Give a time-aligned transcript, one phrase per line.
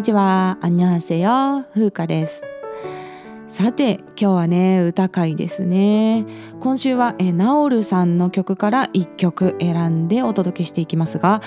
[0.00, 0.56] こんにちは。
[0.62, 2.42] アンニョハセヨ、風花です。
[3.48, 6.24] さて今日はね歌会ですね。
[6.58, 11.42] 今週はえナオルさんの曲から1曲選んでお届けしていきますが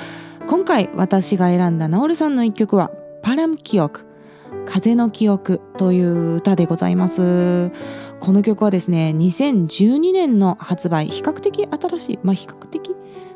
[0.48, 2.92] 今回私が選んだナオルさんの1曲は
[3.24, 4.06] 「パラム記憶」
[4.70, 7.72] 「風の記憶」という歌でございます。
[8.20, 11.08] この曲はですね2012年の発売。
[11.08, 12.20] 比較的新しい。
[12.22, 12.92] まあ比較的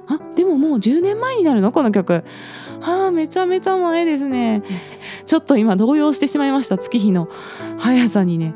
[0.07, 1.71] あでももう10年前になるの？
[1.71, 2.23] この曲。
[2.79, 4.63] はあめちゃめちゃ前ですね。
[5.25, 7.29] ちょっと今動揺してしまいました月日の。
[7.77, 8.55] 速さにね。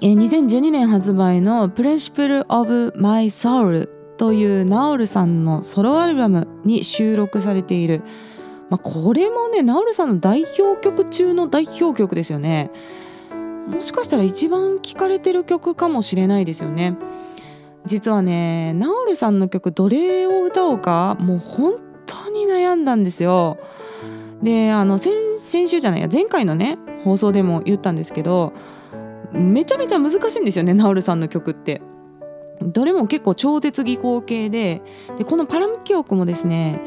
[0.00, 8.02] え2012年発売の「Principle of My Soul」というナオルさんのソロアルバムに収録されている、
[8.70, 12.70] まあ、これもねナオルさんの代表曲中の代表曲ですよね。
[13.68, 16.96] もしかしたら一番聴かれてる曲かもしれないですよね
[17.84, 21.74] 実はねナオルさんの曲どれを歌おうかもう本
[22.06, 23.58] 当に悩んだんですよ。
[24.42, 28.52] であの先先週じゃないや前回のね放送でも言ったんですけど
[29.32, 31.80] めちゃめちゃ難しいんですよねナオルさんの曲って。
[32.60, 34.82] どれも結構超絶技巧系で
[35.16, 36.80] でこのパラム記憶もですね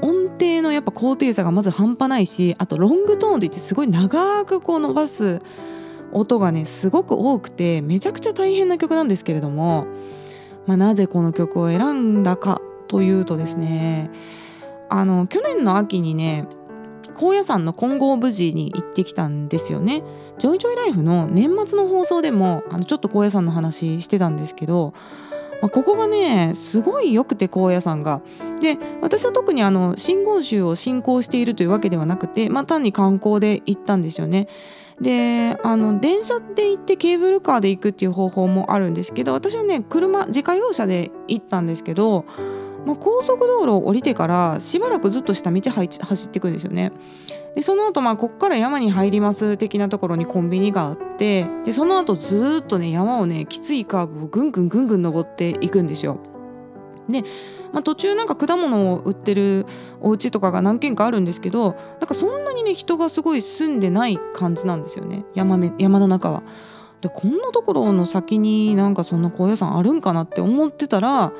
[0.00, 5.40] 音程のやっぱ高低差がまず半端ないしあとロングトーンといってすごい長くこう伸ばす
[6.12, 9.86] 音がねすごく多くてめちゃくちゃ大変な曲なんですけれども
[10.66, 14.10] まあ、なぜこの曲を選んだかというとですね
[14.88, 16.46] あの去年の秋にね
[17.14, 20.02] 高野山の金剛無事に行ってきたんですよね。
[20.38, 24.92] ジョイジョイライフの年末の放送でもあのちょっと高野山の話してたんですけど、
[25.62, 28.20] まあ、ここがねすごい良くて高野山が。
[28.60, 34.48] で私は特にあの真言宗を信仰しているというわけではなくて、まあ、単に観光で行ったんですよね。
[35.00, 42.24] であの電車で行ってケーブルカーで行くっていう方法もあるんですけど私はね車自家用車で行ったんですけど、
[42.86, 46.92] まあ、高速道路を降りてからしばらくずっと下道走っていくんですよね。
[47.56, 56.20] でその後まあこっから山に入ります的なところにコンビニがあってでその後ずっとね山をねきついカーブをぐんぐんぐんぐん登っていくんですよ。
[57.08, 57.22] で、
[57.72, 59.66] まあ、途中なんか果物を売ってる
[60.00, 66.42] お家とかが何軒かあるんですけどなんかそんなにね人がすごい住んでない感じなんですよね山め山の中は。
[67.00, 71.32] でこんなところの先になんかそんな高野山あるんかなって思ってたら、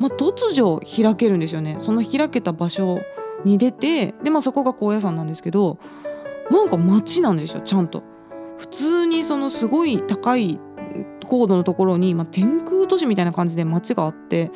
[0.00, 1.78] まあ、突如開けるんですよね。
[1.82, 3.00] その開けた場所
[3.44, 5.78] に出てで、まあ、そこが高野山なんですけど
[6.50, 8.02] なんか町なんですよちゃんと。
[8.58, 10.58] 普通にそのすごい高い
[11.26, 14.50] 高度のところに、まあ、天空都市みたいな感じで町があって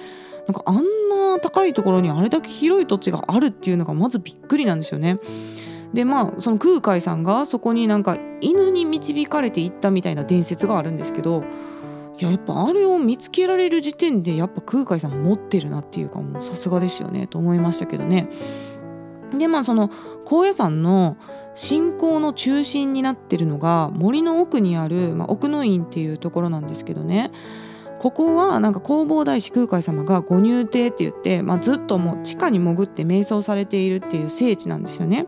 [0.46, 0.76] なんかあん
[1.08, 5.18] な高いところにあれだけ広い土地があるっていうのがまずびっくりなんですよね。
[5.94, 11.44] でまあその空海さんがそこになんか犬に導かれていったみたいな伝説があるんですけど
[12.18, 18.28] いややっぱあれを見つけられる時点でやっぱ空海さん持ってるなっていうかもうさすがですよねと思いましたけどね。
[19.36, 19.90] でまあその
[20.24, 21.16] 高野山の
[21.54, 27.32] 信仰の中心になってるのが森の奥にある、まあ、奥の院っていうところなんですけどね
[27.98, 35.26] ここはなんか弘法大師空海様がご入廷って言って、まあ、ずっともう地下に潜って瞑想されているっていう聖地なんですよね。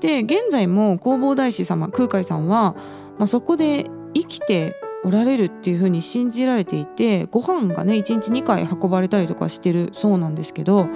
[0.00, 2.74] で現在も弘法大師様空海さんは、
[3.18, 10.88] まあ、そこで生きておられるっていうふうに信じられていてご飯がね1日2回運ばれたりとかしてるそうなんですけど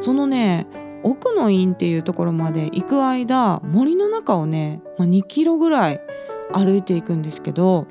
[0.00, 0.66] そのね
[1.02, 6.00] 奥の院っていうところまで行く間森の中をね、まあ、2キロぐらい
[6.52, 7.86] 歩いていくんですけど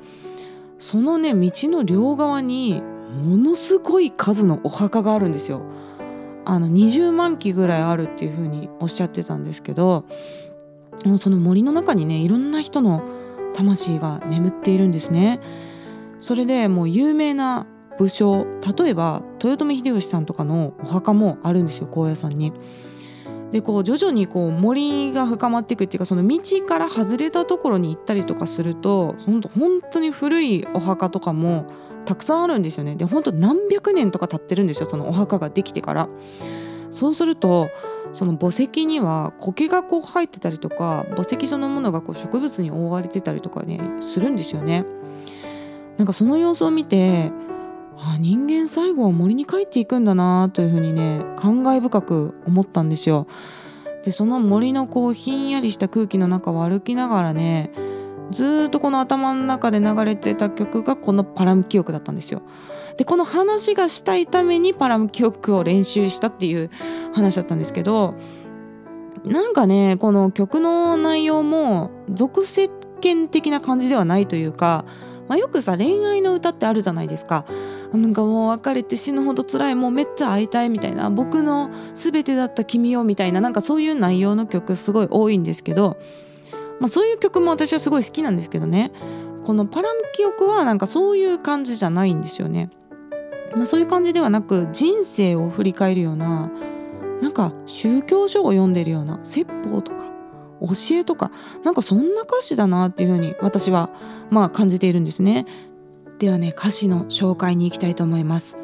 [0.78, 5.62] そのね道の両側にものすごい数のお墓があるんですよ。
[6.44, 10.04] あの20万基ぐらいあるっていう風におっしゃってたんですけど
[11.18, 13.02] その森の中にねいろんな人の
[13.56, 15.40] 魂が眠っているんですね。
[16.20, 17.66] それでもう有名な
[17.98, 18.46] 武将
[18.76, 22.52] 例えば豊臣秀吉さんとかのお墓もあるんですよ高野山に。
[23.52, 29.42] でこう徐々にこう森が深まっていくっていうかその道から外れたところに行ったりとかすると本
[29.80, 31.66] 当に古いお墓とかも
[32.04, 36.08] たくさんあるんですよねで本当何百年とか経ってるんですよそのお墓ができてから
[36.90, 37.68] そうすると
[38.12, 43.80] その墓石には苔がこう入ってたりとか墓石そのものがこう植物に覆われてたりとかね
[44.12, 44.84] するんですよね
[45.98, 47.32] なんかその様子を見て
[47.98, 53.26] あ人間最後は森に帰っていくんだなというふうにね感慨深く思ったんですよ。
[54.04, 57.72] でその森のこうひんやりした空気の中を歩きながらね
[58.30, 62.42] ずっとこの頭の中で流れてた曲がこのパラム記憶だったんですよ。
[62.96, 66.70] でこの話がしたいためにパラム記憶を練習したっていう
[67.12, 68.14] 話だったんですけど
[69.24, 72.70] なんかねこの曲の内容も俗世
[73.02, 74.86] 間的な感じではないというか
[75.28, 77.46] まあ、よくさ恋愛の歌ってあるじゃないですか
[77.92, 85.96] なんかもう別れて死ぬほど辛いもうめっちゃ会いたいみたいな僕の全てだった君をみたいななんかそういう内容の曲すごい多いんですけど、
[86.80, 88.92] まあ、そういう曲も私はすごい好きなんですけどね。
[89.44, 92.70] このパラム記憶はなんかそういう感じじゃないんですよね。
[93.54, 96.50] まあ、そういう感じではなく人生を振り返るような
[97.22, 100.04] なんか宗教書を読んでるような説法とか
[100.60, 101.30] 教えとか
[101.64, 103.90] なんかそんな歌詞だなっていうふうに私は
[104.30, 105.46] まあ感じているんですね。
[106.18, 108.56] ではね歌詞の紹介に行きたいと思います、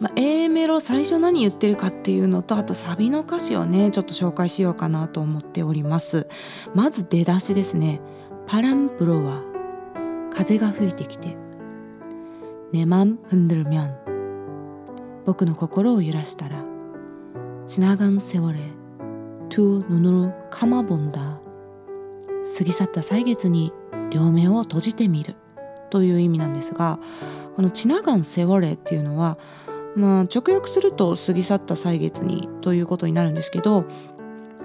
[0.00, 6.26] まあ、A メロ最初何言ってるかっていうのとあとサビの歌詞をねちょっと紹介しようかなと思っております。
[6.74, 8.00] まず出だしですね
[8.48, 9.42] 「パランプロは
[10.32, 11.36] 風が吹いてきて」
[12.72, 13.94] 「ねまんふんどるみょん」
[15.26, 16.64] 「僕の心を揺らしたら」
[17.66, 18.60] 「ちながんせわれ」
[19.50, 21.40] 「トゥーぬぬるかまぼんだ」
[22.56, 23.70] 「過ぎ去った歳月に
[24.10, 25.34] 両目を閉じてみる」
[25.90, 26.98] という意味なんですが
[27.54, 29.36] この「ちながんせわれ」っていうのは
[29.95, 33.85] 「まあ直訳すると過ぎ去った歳月にということになるんですけど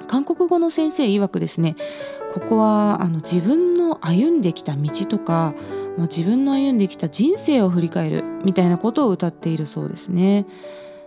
[0.08, 1.76] 韓国語の先生曰くですね
[2.34, 5.54] ここはあの自分の歩んできた道とか、
[5.96, 10.46] まあ、自分の歩んできた人生を振り返るみたいなことを歌っているそうですね。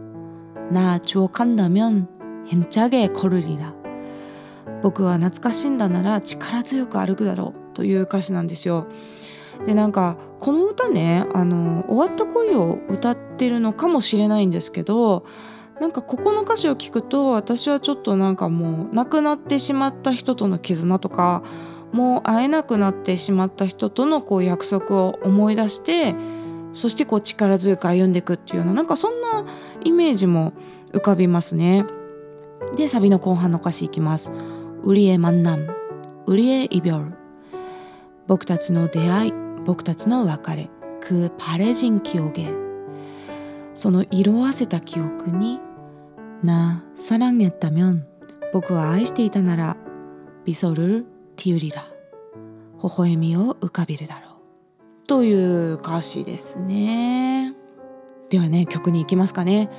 [0.70, 2.08] 나 주옥한다면
[2.46, 3.74] 힘차게 걸으리라
[4.82, 8.86] 僕は懐かしんだなら力強く歩くだろうという歌詞なんですよ。
[9.65, 15.25] でなんかこの歌ねあの終わった恋を歌ってるのかもしれないんですけど
[15.79, 21.43] なんかここの歌詞を聞くと私はちょっとなんかもう亡くなってしまった人との絆とか
[21.91, 26.15] もう会えなくなってしまった人とのこう約束を思い出して
[26.73, 29.45] そしてこう力強く歩んでいくっていうようななんかそんな
[29.83, 30.53] イメージも
[30.93, 31.85] 浮かびますね。
[32.77, 34.31] でサビの後半の歌詞いきます。
[34.83, 35.67] ウリエマンナム
[36.27, 37.13] ウリエイビョル
[38.27, 40.69] 僕たちの出会い僕たちの別れ
[41.01, 42.41] クパレジン記憶
[43.73, 45.59] その色あせた記憶に
[46.43, 48.07] なサランゲッタミョン
[48.53, 49.77] 僕は愛していたなら
[50.45, 51.05] ビソル
[51.35, 51.85] ティウリラ
[52.83, 54.31] 微笑みを浮かべるだろ
[55.03, 55.07] う。
[55.07, 57.53] という歌詞ですね。
[58.29, 59.69] ではね曲に行きますかね。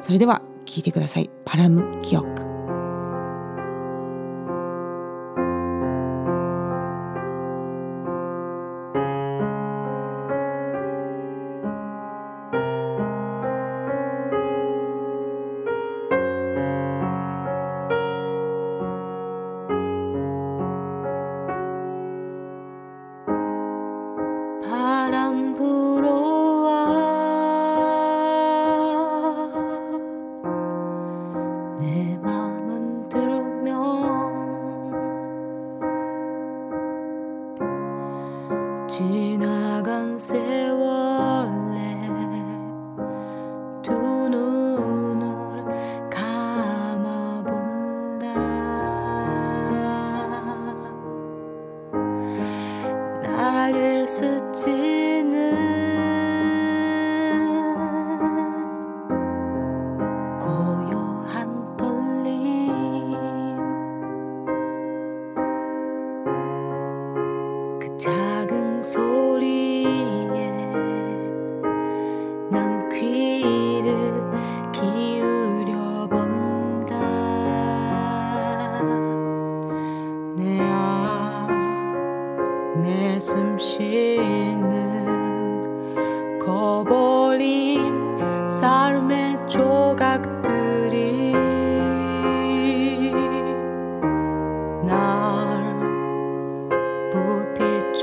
[0.00, 1.30] それでは聴いてください。
[1.44, 2.43] パラム記憶。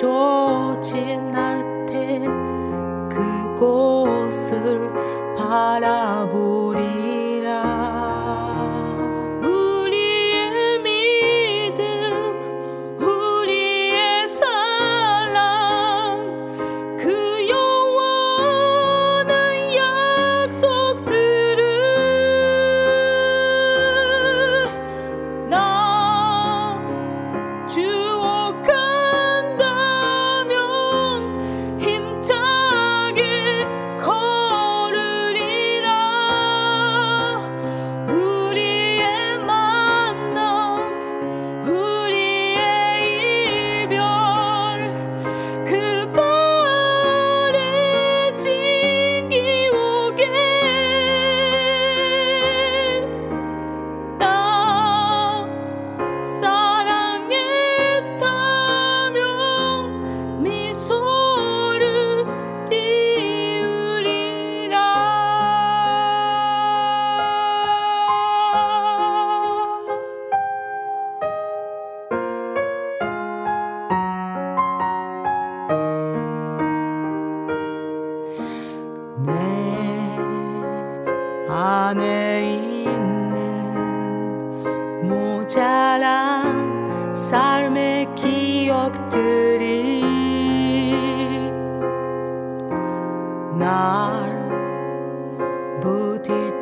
[0.02, 2.20] 조진할 때
[3.60, 4.92] 그곳을
[5.38, 6.61] 바라보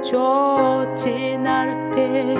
[0.09, 2.35] 좋지 날때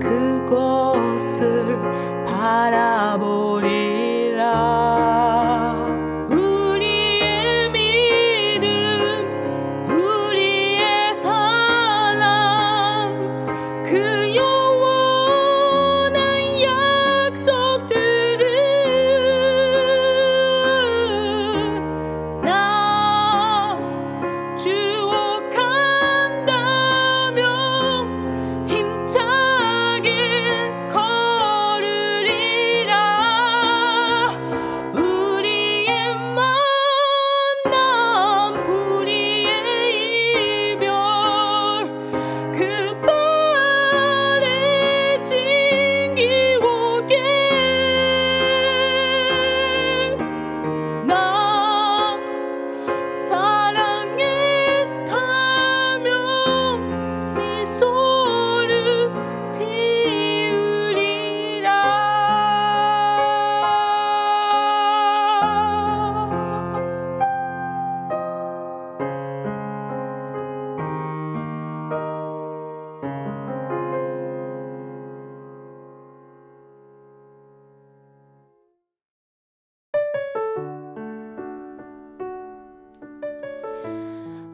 [0.00, 1.78] 그곳을
[2.24, 3.87] 바라보니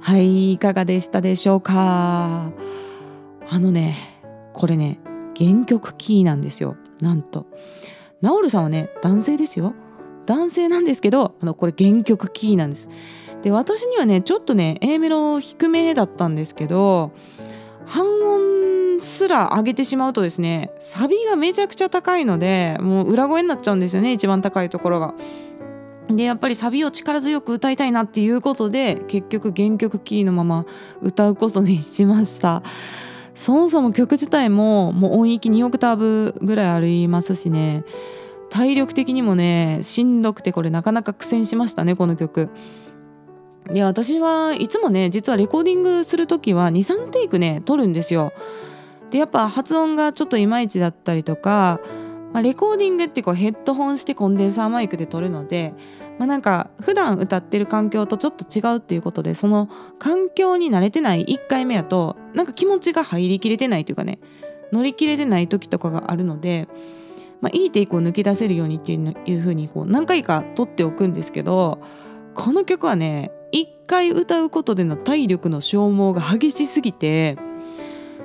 [0.06, 2.50] はいいかがでしたでしょうか？
[3.49, 3.96] あのね
[4.52, 4.99] これね
[5.34, 6.76] 原曲キーなんですよ。
[7.00, 7.46] なんと。
[8.20, 9.73] ナオルさんはね男性ですよ。
[10.26, 12.90] 男性なんですけどあのこれ原曲キーなんです。
[13.40, 17.12] で私にはねちょっとね A メロ低めだったんですけど
[17.87, 25.14] 半音すら上げてしまうとですねサビがめちゃくちゃ高いのでもう裏声になっちゃうんですよね一番高いところが。
[26.08, 30.66] でやっぱりサビを力強く歌いたいなっていうことで結局原曲キーのまま
[31.02, 32.62] 歌うことにしました。
[33.34, 37.84] そもそも曲自体ももう音域2オクターブぐらいありますしね。
[38.50, 42.50] 体力的にもねしんどくてこれなかなか苦戦しましたねこの曲。
[43.73, 48.32] で私はいつもね実はレコーディングする時は23テイクね撮るんですよ。
[49.11, 51.80] でやっぱ発音がちょっといまいちだったりとか
[52.34, 55.72] まあ、レコーディングってこうヘッドホンしてコンデンサーマイクで撮るので、
[56.18, 64.18] まあ、なんか普段歌ってる環境とちょっと違うっていうことでその環境に慣れてない1回目やとなんか気持ちが入りきれてないというかね
[64.72, 66.66] 乗り切れてない時とかがあるので、
[67.40, 71.80] まあ、いいテイクを抜き出せるようにっていういう風にこう何回か撮っておくんですけど
[72.34, 77.38] この曲はね1回歌うことでの体力の消耗が激しすぎて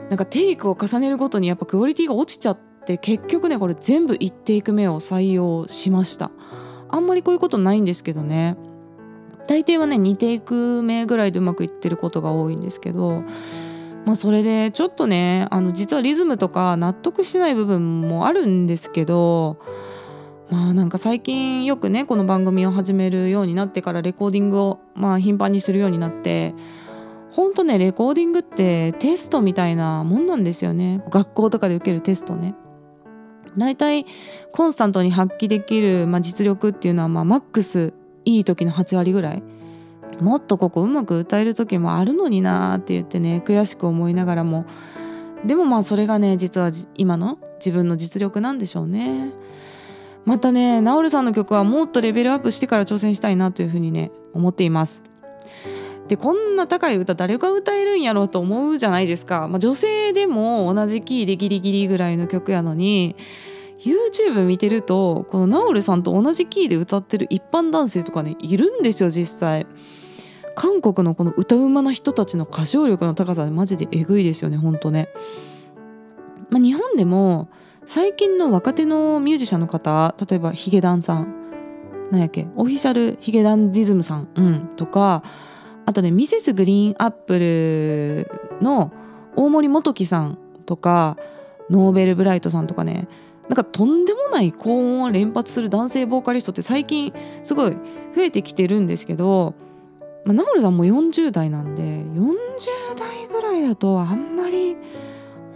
[0.09, 6.31] なんかテイクを重ねるごとにやっぱクオリティが落ちちゃってで結局ねこれ全部1テイク目を採用しました。
[6.89, 8.58] あんまりこういうことないんですけどね。
[9.48, 13.24] 大抵はね2テイク目ぐらいでうまくいってることが多いんですけど
[14.05, 19.60] まあそれでちょっとねあの実はリズムとか納得してない部分もあるんですけど
[20.50, 26.55] まあなんか最近よくねこの番組を始めるようになってからレコーディングをまあ頻繁にするようになって
[27.31, 31.03] ほんとねレコーディングってテストみたいなもんなんですよね。
[31.10, 32.55] 学校とかで受けるテストね。
[33.59, 34.05] 大体
[34.51, 37.93] コンスタントに発揮できる、まあ、実力っていうのはまあマックス
[38.25, 39.43] いい時の8割ぐらい。
[40.21, 44.65] もっとここうまく歌える時もあるのになって言ってね悔しく思いながらも。
[45.45, 49.31] でもまあそれがね実は今の自分の実力なんでしょうね。
[50.25, 55.08] またねナオルさんの曲はもっとレベルアップしてから挑戦したいなというふうにね思っています。
[56.09, 63.15] でこんな高い歌誰が歌えるんやろうと思うじゃないですか、まあ、女性でも同じキーでギリギリぐらいの曲やのに
[63.77, 69.67] YouTube 見てるとこのナオルさんと同じキーで歌ってる一般男性とかねいるんですよ実際。
[70.55, 75.07] 韓国のこの歌うまな人たちの歌唱力の高さでマジでえぐいですよねほんとね、
[76.49, 77.49] まあ、日本でも
[77.85, 81.39] 最近の若手のミュージシャンの方例えばヒゲダンさん。
[82.11, 85.23] なんやっけオフィシャルヒゲダンディズムさん、うん、とか
[85.89, 88.93] あとねミセスグリーンアップルの
[89.36, 91.17] 大森元樹さんとか
[91.72, 93.08] ノーベルブライトさんとかね
[93.48, 99.55] なんかとんでもない高音を連発する男性ボーカリストって最近すごい増えてきてるんですけど
[100.25, 102.36] まあ、ナオルさんも40代なんで40
[102.96, 104.77] 代ぐらいだとあんまり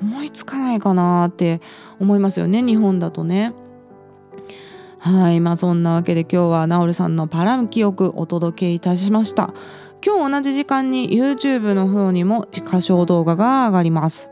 [0.02, 1.62] 思いつかないかなって
[2.00, 3.54] 思いますよね日本だとね。
[5.04, 9.54] はいまあそんなわけで今日はナオルさんのパラン記憶お届けいたしました
[10.06, 14.30] 今日同じ時間に YouTube の方にも歌唱動画が上がります。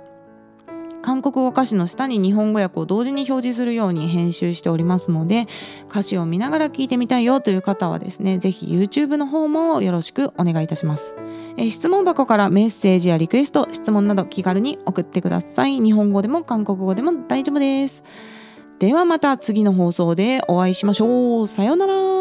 [1.01, 5.47] 韓国語歌詞の下に日本語訳を同時に表示するように編集しておりますので
[5.89, 11.15] 歌詞を見ながら聞いてみたいよという方はですねぜひ YouTube の方もよろしくお願いいたします、
[11.57, 15.79] え質問箱からメッセージやリクエスト質問など気軽に送ってください。
[15.79, 18.03] 日本語でも韓国語でも大丈夫です。
[18.79, 21.47] ではまた次の放送でお会いしましょう。
[21.47, 22.20] さようなら。